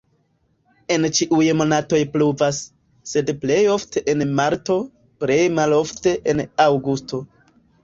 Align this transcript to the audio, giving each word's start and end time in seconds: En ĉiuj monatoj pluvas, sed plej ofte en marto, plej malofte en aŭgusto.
En 0.93 1.03
ĉiuj 1.17 1.49
monatoj 1.59 1.99
pluvas, 2.13 2.61
sed 3.11 3.31
plej 3.45 3.59
ofte 3.75 4.05
en 4.15 4.25
marto, 4.41 4.81
plej 5.25 5.39
malofte 5.61 6.17
en 6.35 6.45
aŭgusto. 6.69 7.25